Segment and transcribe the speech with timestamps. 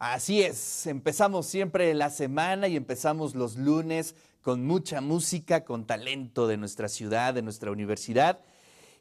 [0.00, 6.46] Así es, empezamos siempre la semana y empezamos los lunes con mucha música, con talento
[6.46, 8.40] de nuestra ciudad, de nuestra universidad.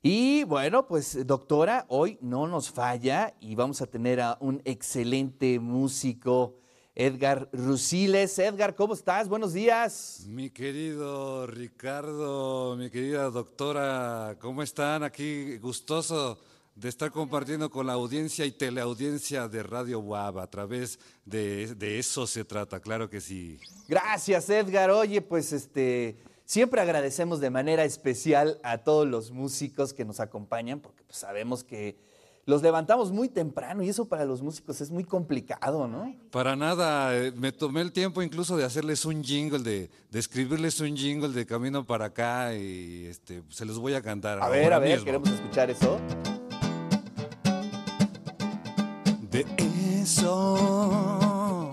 [0.03, 5.57] Y bueno, pues doctora, hoy no nos falla y vamos a tener a un excelente
[5.61, 6.57] músico,
[6.95, 8.37] Edgar Rusiles.
[8.37, 9.29] Edgar, ¿cómo estás?
[9.29, 10.25] Buenos días.
[10.27, 15.03] Mi querido Ricardo, mi querida doctora, ¿cómo están?
[15.03, 16.39] Aquí gustoso
[16.79, 20.39] de estar compartiendo con la audiencia y teleaudiencia de Radio WAB.
[20.39, 23.59] A través de, de, eso se trata, claro que sí.
[23.87, 24.89] Gracias, Edgar.
[24.89, 30.79] Oye, pues este, siempre agradecemos de manera especial a todos los músicos que nos acompañan,
[30.79, 31.97] porque pues, sabemos que
[32.45, 36.15] los levantamos muy temprano y eso para los músicos es muy complicado, ¿no?
[36.31, 40.79] Para nada, eh, me tomé el tiempo incluso de hacerles un jingle, de, de escribirles
[40.79, 44.41] un jingle de camino para acá y este, se los voy a cantar.
[44.41, 45.05] A ver, a ver, mismo.
[45.05, 45.99] queremos escuchar eso.
[49.39, 51.71] De eso,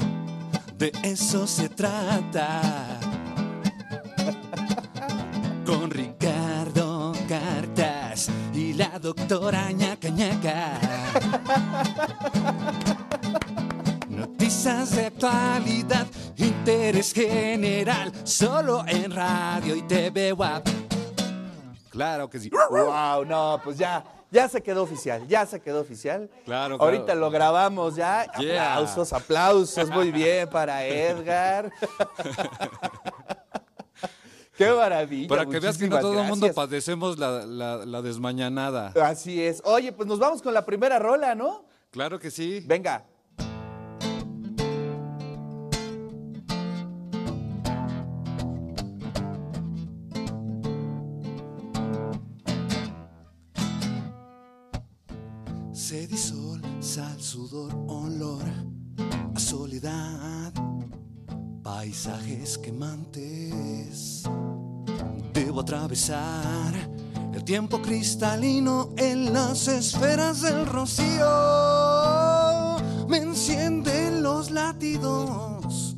[0.78, 3.00] de eso se trata.
[5.66, 10.78] Con Ricardo Cartas y la doctora ñaca ñaca.
[14.10, 20.68] Noticias de actualidad, interés general, solo en radio y TV WAP.
[21.90, 22.48] Claro que sí.
[22.48, 26.30] Wow, no, pues ya ya se quedó oficial, ya se quedó oficial.
[26.44, 28.26] Claro, Ahorita lo grabamos ya.
[28.38, 28.74] Yeah.
[28.74, 31.72] Aplausos, aplausos, muy bien para Edgar.
[34.56, 35.28] Qué maravilla.
[35.28, 38.92] Para que veas que no todo el mundo padecemos la, la, la desmañanada.
[39.02, 39.60] Así es.
[39.64, 41.66] Oye, pues nos vamos con la primera rola, ¿no?
[41.90, 42.62] Claro que sí.
[42.66, 43.04] Venga.
[61.86, 64.24] Paisajes quemantes.
[65.32, 66.74] Debo atravesar
[67.32, 71.06] el tiempo cristalino en las esferas del rocío.
[73.06, 75.94] Me encienden los latidos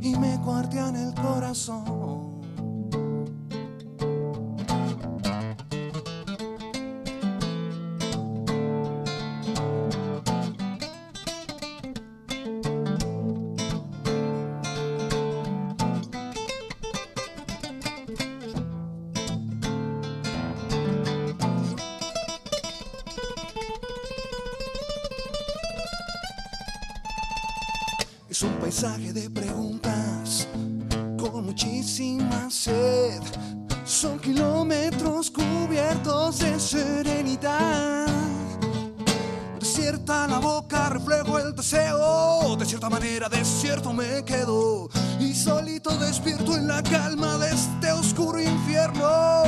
[0.00, 1.99] y me guardian el corazón.
[28.40, 30.48] Es un paisaje de preguntas
[31.18, 33.20] con muchísima sed.
[33.84, 38.06] Son kilómetros cubiertos de serenidad.
[39.58, 42.56] Desierta la boca, reflejo el deseo.
[42.56, 44.88] De cierta manera, desierto me quedo.
[45.18, 49.42] Y solito despierto en la calma de este oscuro infierno.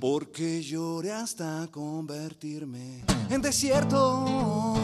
[0.00, 4.74] Porque lloré hasta convertirme en desierto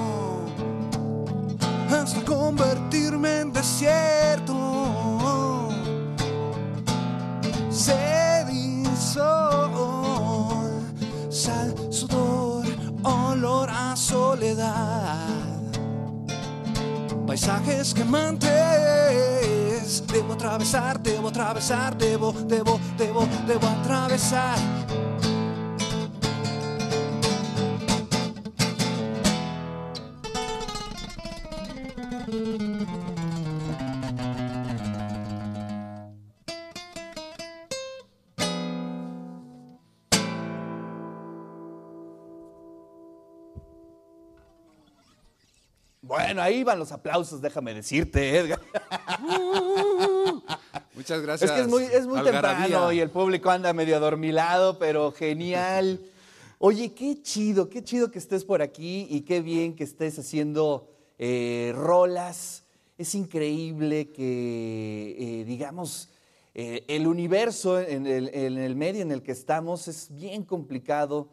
[1.92, 4.54] hasta convertirme en desierto.
[7.70, 8.10] Se
[8.96, 10.84] sol,
[11.30, 12.66] sal, sudor,
[13.02, 15.26] olor a soledad.
[17.26, 18.50] Paisajes quemantes,
[20.12, 24.58] debo atravesar, debo atravesar, debo, debo, debo, debo atravesar.
[46.30, 48.60] Bueno, ahí van los aplausos, déjame decirte, Edgar.
[50.94, 51.50] Muchas gracias.
[51.50, 56.00] Es que es muy, es muy temprano y el público anda medio adormilado, pero genial.
[56.60, 60.88] Oye, qué chido, qué chido que estés por aquí y qué bien que estés haciendo
[61.18, 62.62] eh, rolas.
[62.96, 66.10] Es increíble que, eh, digamos,
[66.54, 71.28] eh, el universo en el, en el medio en el que estamos es bien complicado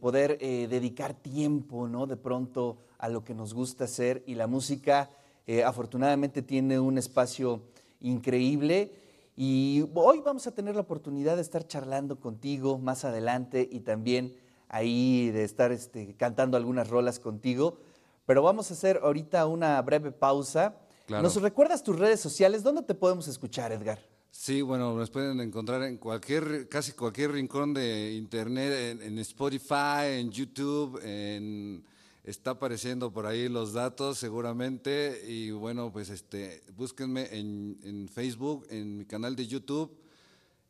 [0.00, 2.06] poder dedicar tiempo, ¿no?
[2.06, 5.10] De pronto a lo que nos gusta hacer y la música
[5.46, 7.60] eh, afortunadamente tiene un espacio
[8.00, 8.92] increíble
[9.36, 14.34] y hoy vamos a tener la oportunidad de estar charlando contigo más adelante y también
[14.70, 17.76] ahí de estar este, cantando algunas rolas contigo,
[18.24, 20.74] pero vamos a hacer ahorita una breve pausa.
[21.06, 21.24] Claro.
[21.24, 22.62] ¿Nos recuerdas tus redes sociales?
[22.62, 23.98] ¿Dónde te podemos escuchar, Edgar?
[24.30, 30.20] Sí, bueno, nos pueden encontrar en cualquier, casi cualquier rincón de internet, en, en Spotify,
[30.20, 31.84] en YouTube, en,
[32.24, 38.66] está apareciendo por ahí los datos seguramente y bueno, pues este, búsquenme en, en Facebook,
[38.70, 39.96] en mi canal de YouTube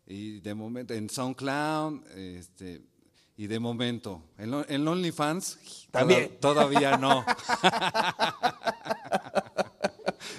[0.07, 2.83] y de momento en SoundCloud, este,
[3.37, 5.59] y de momento en, en OnlyFans
[5.91, 6.37] También.
[6.41, 7.25] toda- todavía no.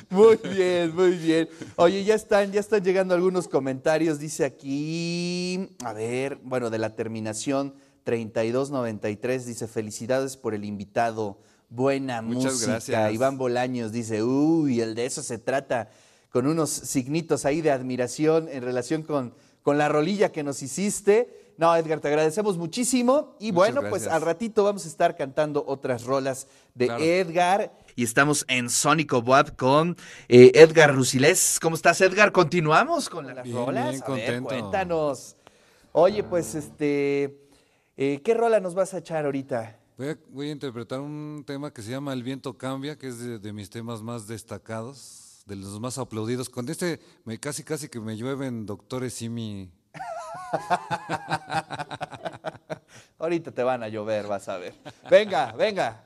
[0.10, 1.50] Muy bien, muy bien.
[1.76, 4.18] Oye, ya están, ya están llegando algunos comentarios.
[4.20, 7.74] Dice aquí, a ver, bueno, de la terminación
[8.06, 11.40] 3293, dice, felicidades por el invitado.
[11.70, 12.72] Buena Muchas música.
[12.74, 13.12] gracias.
[13.14, 15.90] Iván Bolaños dice, uy, el de eso se trata,
[16.30, 21.54] con unos signitos ahí de admiración en relación con, con la rolilla que nos hiciste.
[21.58, 23.36] No, Edgar, te agradecemos muchísimo.
[23.40, 27.04] Y Muchas bueno, pues al ratito vamos a estar cantando otras rolas de Claro.
[27.04, 27.74] Edgar.
[27.96, 29.96] Y estamos en Sónico Boab con
[30.28, 31.58] eh, Edgar Rusilés.
[31.62, 32.32] ¿Cómo estás, Edgar?
[32.34, 33.92] ¿Continuamos con las Bien, rolas?
[33.92, 35.38] bien A ver, cuéntanos.
[35.94, 37.40] Oye, pues, este,
[37.98, 39.80] eh, ¿qué rola nos vas a echar ahorita?
[39.98, 43.20] Voy a, voy a interpretar un tema que se llama El viento cambia, que es
[43.20, 46.50] de, de mis temas más destacados, de los más aplaudidos.
[46.50, 49.72] Con este me casi casi que me llueven doctores Simi.
[53.20, 54.74] Ahorita te van a llover, vas a ver.
[55.10, 56.05] Venga, venga.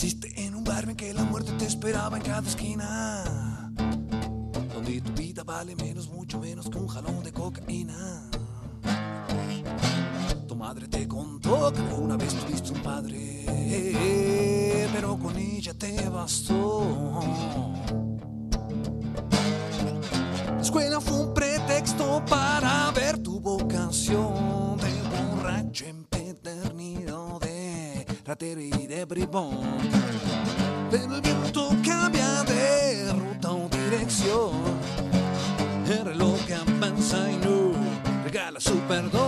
[0.00, 3.70] Naciste en un barrio en que la muerte te esperaba en cada esquina.
[4.72, 8.30] Donde tu vida vale menos, mucho menos que un jalón de cocaína.
[10.48, 13.44] Tu madre te contó que una vez tuviste un padre,
[14.90, 17.20] pero con ella te bastó.
[20.54, 27.70] La escuela fue un pretexto para ver tu vocación de borracho empedernido, de
[28.38, 28.54] de
[29.10, 29.58] bribón.
[30.88, 34.52] Pero el viento cambia de ruta o dirección.
[35.88, 37.72] El reloj avanza y no
[38.24, 39.19] regala su perdón.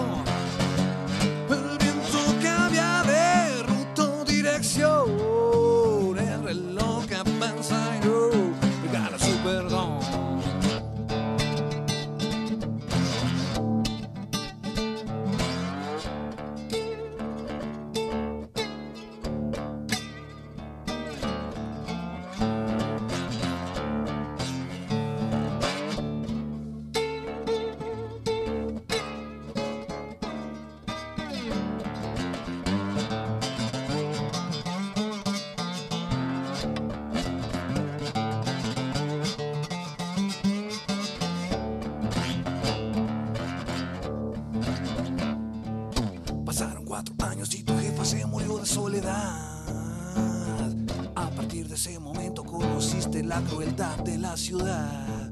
[53.32, 55.31] La crueldad de la ciudad.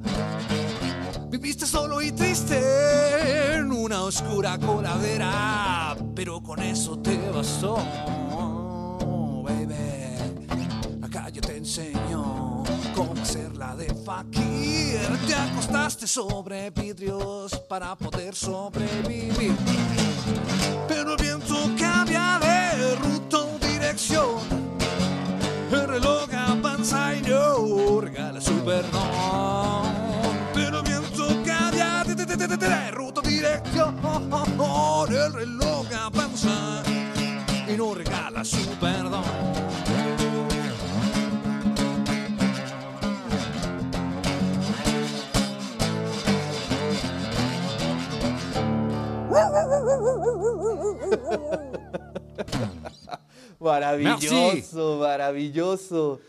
[1.28, 2.58] Viviste solo y triste
[3.56, 7.76] en una oscura coladera, pero con eso te bastó,
[9.44, 9.76] baby.
[10.98, 12.64] La calle te enseñó
[12.94, 15.00] cómo hacerla de fakir.
[15.26, 19.54] Te acostaste sobre vidrios para poder sobrevivir.
[20.88, 22.39] Pero el viento cambia
[28.70, 29.90] perdón.
[30.54, 33.98] Pero el viento cambia de, de, de, de, de, de ruta dirección.
[35.08, 36.84] El reloj avanza
[37.66, 39.24] y no regala su perdón.
[53.60, 56.20] Maravilloso, maravilloso.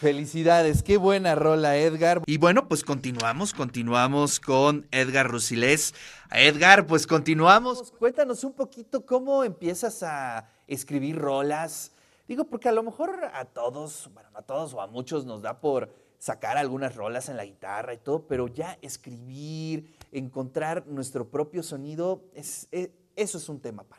[0.00, 2.22] Felicidades, qué buena rola, Edgar.
[2.24, 5.92] Y bueno, pues continuamos, continuamos con Edgar Rusilés.
[6.30, 7.92] Edgar, pues continuamos.
[7.98, 11.90] Cuéntanos un poquito cómo empiezas a escribir rolas.
[12.28, 15.42] Digo, porque a lo mejor a todos, bueno, no a todos o a muchos nos
[15.42, 21.28] da por sacar algunas rolas en la guitarra y todo, pero ya escribir, encontrar nuestro
[21.28, 23.97] propio sonido, es, e- eso es un tema aparte.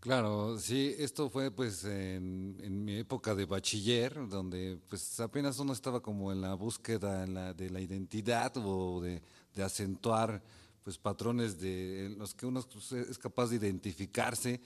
[0.00, 5.72] Claro, sí, esto fue pues en, en mi época de bachiller, donde pues apenas uno
[5.72, 9.20] estaba como en la búsqueda de la identidad o de,
[9.54, 10.40] de acentuar
[10.84, 14.60] pues patrones de, en los que uno pues, es capaz de identificarse.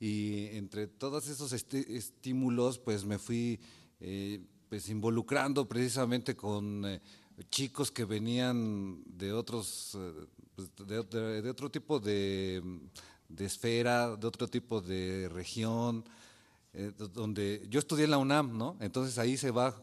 [0.00, 3.60] Y entre todos esos estímulos pues me fui
[4.00, 7.02] eh, pues involucrando precisamente con eh,
[7.50, 12.62] chicos que venían de otros, eh, pues, de- de otro tipo de,
[13.30, 16.04] de esfera, de otro tipo de región,
[16.72, 18.76] eh, do- donde yo estudié en la UNAM, ¿no?
[18.80, 19.74] Entonces ahí se va,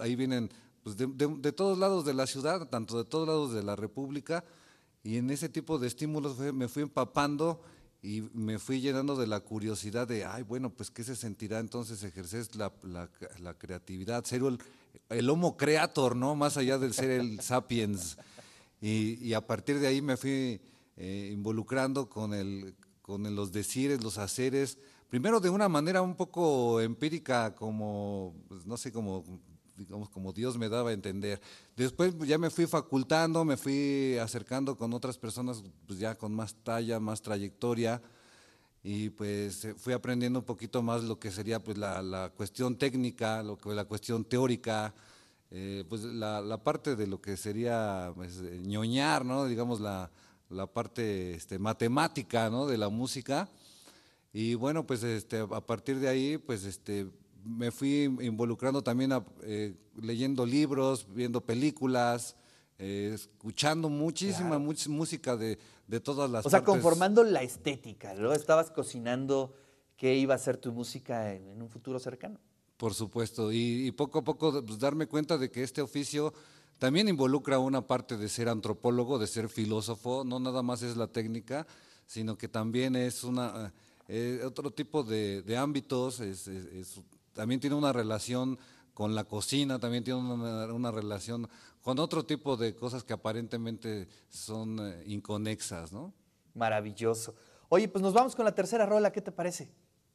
[0.00, 0.50] ahí vienen
[0.82, 3.76] pues, de, de- de todos lados de la ciudad, tanto de todos lados de la
[3.76, 4.44] República,
[5.02, 7.62] y en ese tipo de estímulos me fui empapando
[8.02, 12.02] y me fui llenando de la curiosidad de, ay, bueno, pues qué se sentirá entonces
[12.02, 13.08] ejercer la, la-
[13.40, 14.58] la creatividad, ser el,
[15.08, 16.34] el homo creator, ¿no?
[16.34, 18.16] Más allá del ser el sapiens.
[18.80, 20.60] Y, y a partir de ahí me fui
[20.96, 22.74] eh, involucrando con, el,
[23.06, 28.76] con los decires, los haceres, primero de una manera un poco empírica, como, pues, no
[28.76, 29.24] sé, como,
[29.76, 31.40] digamos, como Dios me daba a entender.
[31.76, 36.56] Después ya me fui facultando, me fui acercando con otras personas pues, ya con más
[36.64, 38.02] talla, más trayectoria,
[38.82, 43.42] y pues fui aprendiendo un poquito más lo que sería pues la, la cuestión técnica,
[43.44, 44.94] lo que la cuestión teórica,
[45.52, 49.46] eh, pues la, la parte de lo que sería pues, ñoñar, ¿no?
[49.46, 50.10] digamos la,
[50.48, 52.66] la parte este, matemática ¿no?
[52.66, 53.48] de la música.
[54.32, 57.08] Y bueno, pues este, a partir de ahí, pues este,
[57.44, 62.36] me fui involucrando también a- eh, leyendo libros, viendo películas,
[62.78, 66.74] eh, escuchando muchísima much- música de, de todas las O sea, partes.
[66.74, 68.32] conformando la estética, ¿no?
[68.34, 69.54] Estabas cocinando
[69.96, 72.38] qué iba a ser tu música en, en un futuro cercano.
[72.76, 76.34] Por supuesto, y, y poco a poco pues, darme cuenta de que este oficio
[76.78, 81.06] también involucra una parte de ser antropólogo, de ser filósofo, no nada más es la
[81.06, 81.66] técnica,
[82.06, 83.72] sino que también es una,
[84.08, 87.00] eh, otro tipo de, de ámbitos, es- es- es-
[87.32, 88.58] también tiene una relación
[88.94, 91.48] con la cocina, también tiene una, una relación
[91.82, 96.12] con otro tipo de cosas que aparentemente son eh, inconexas, ¿no?
[96.54, 97.34] Maravilloso.
[97.68, 99.68] Oye, pues nos vamos con la tercera rola, ¿qué te parece?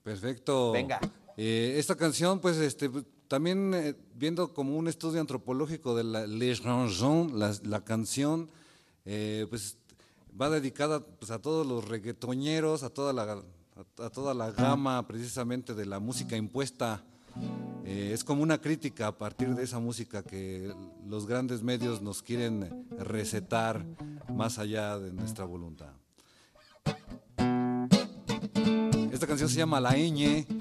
[0.04, 0.72] Perfecto.
[0.72, 1.00] Venga.
[1.38, 2.90] Eh, esta canción, pues, este,
[3.32, 8.50] también eh, viendo como un estudio antropológico de la Les la, canción,
[9.06, 9.78] eh, pues,
[10.40, 13.42] va dedicada pues, a todos los reggaetoñeros, a toda la,
[14.00, 17.06] a toda la gama precisamente de la música impuesta.
[17.86, 20.70] Eh, es como una crítica a partir de esa música que
[21.08, 23.86] los grandes medios nos quieren recetar
[24.28, 25.94] más allá de nuestra voluntad.
[29.10, 30.61] Esta canción se llama La Ñ.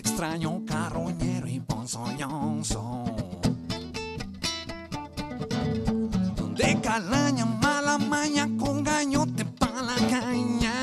[0.00, 3.04] extraño, carroñero y ponzoñoso.
[6.56, 10.74] De calaña, mala maña, con gañote pa' la caña.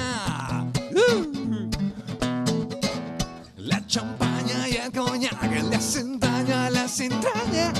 [3.57, 7.73] La champaña y el coñac le hacen daño a las entrañas.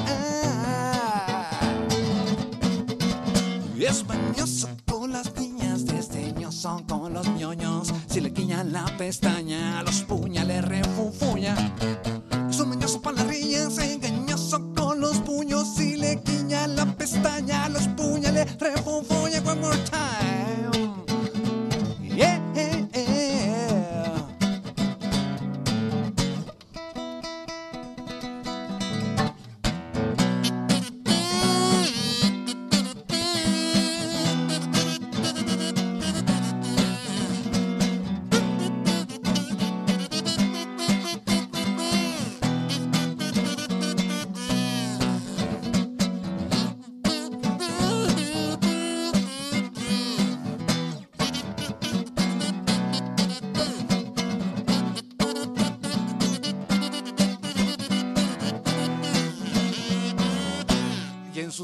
[3.79, 7.93] Es mañoso con las niñas, desdeñoso con los ñoños.
[8.09, 9.46] Si le guiñan la pestaña,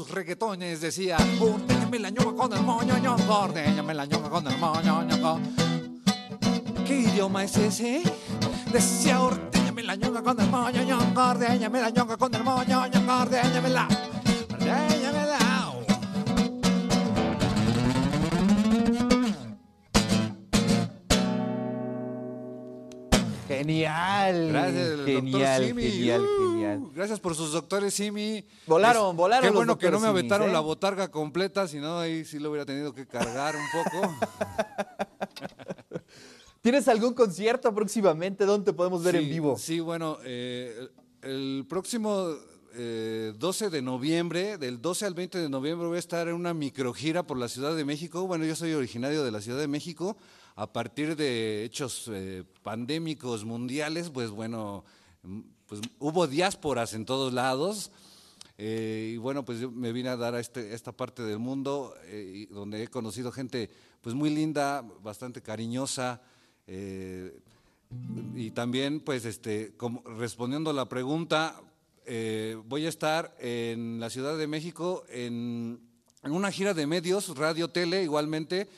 [0.04, 2.94] sus reggaetones decía, ordeñame la ñoca con el moño,
[3.26, 5.06] ordeñame la ñoca con el moño.
[6.86, 8.02] ¿Qué idioma es ese?
[8.70, 13.88] Decía, ordeñame la ñoca con el moño, ordeñame la ñoca con el moño, ñoco, ordeñamela,
[14.50, 15.43] ordeñamela.
[23.58, 24.48] Genial.
[24.48, 25.82] Gracias, genial, doctor Simi.
[25.82, 26.80] genial, Uh, genial.
[26.94, 28.44] Gracias por sus doctores Simi.
[28.66, 30.52] Volaron, Es- volaron Qué los bueno que no me aventaron ¿eh?
[30.52, 34.14] la botarga completa, si no ahí sí lo hubiera tenido que cargar un poco.
[36.60, 38.46] ¿Tienes algún concierto próximamente?
[38.46, 39.56] ¿Dónde te podemos ver en vivo?
[39.58, 40.88] Sí, bueno, eh,
[41.22, 42.26] el próximo
[42.74, 46.54] eh, 12 de noviembre, del 12 al 20 de noviembre voy a estar en una
[46.54, 48.26] microgira por la Ciudad de México.
[48.26, 50.16] Bueno, yo soy originario de la Ciudad de México.
[50.56, 54.84] A partir de hechos eh, pandémicos mundiales, pues bueno,
[55.22, 57.90] mm, pues hubo diásporas en todos lados.
[58.56, 61.94] Eh, y bueno, pues yo me vine a dar a este, esta parte del mundo
[62.04, 63.68] eh, donde he conocido gente
[64.00, 66.20] pues muy linda, bastante cariñosa.
[66.66, 67.40] eh,
[68.34, 71.60] y también, pues, este, como, respondiendo a la pregunta,
[72.64, 75.78] voy a estar en la Ciudad de México en,
[76.24, 78.68] en una gira de medios, radio, tele, igualmente,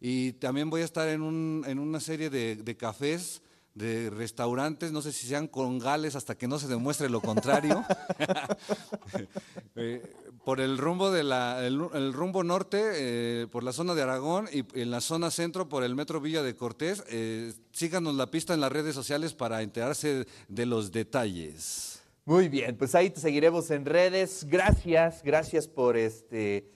[0.00, 3.42] y también voy a estar en, un- en una serie de, de cafés,
[3.74, 7.84] de restaurantes, no sé si sean congales hasta que no se demuestre lo contrario.
[9.76, 10.02] Eh,
[10.44, 14.64] por el rumbo de la, el rumbo norte, eh, por la zona de Aragón y
[14.78, 17.04] en la zona centro por el metro Villa de Cortés.
[17.08, 22.02] Eh, síganos la pista en las redes sociales para enterarse de los detalles.
[22.24, 24.44] Muy bien, pues ahí te seguiremos en redes.
[24.48, 26.66] Gracias, gracias por este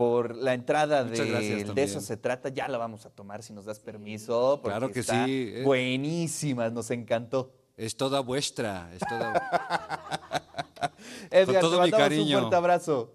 [0.00, 2.48] por la entrada Muchas de, de eso se trata.
[2.48, 4.58] Ya la vamos a tomar si nos das permiso.
[4.62, 5.62] porque Claro que está sí, eh.
[5.62, 7.52] Buenísima, nos encantó.
[7.76, 8.90] Es toda vuestra.
[8.94, 10.40] es toda-
[11.30, 12.38] Edgar, todo te mi mandamos un cariño.
[12.38, 13.12] fuerte abrazo.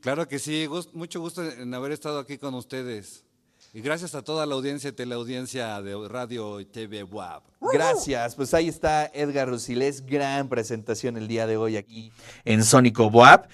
[0.00, 3.24] claro que sí, mucho gusto en haber estado aquí con ustedes.
[3.74, 7.42] Y gracias a toda la audiencia y teleaudiencia de Radio y TV WAP.
[7.72, 12.12] Gracias, pues ahí está Edgar Rusilés, gran presentación el día de hoy aquí
[12.44, 13.48] en Sónico Boab.